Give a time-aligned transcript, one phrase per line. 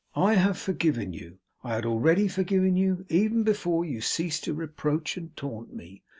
[0.15, 1.37] I have forgiven you.
[1.63, 6.01] I had already forgiven you, even before you ceased to reproach and taunt me.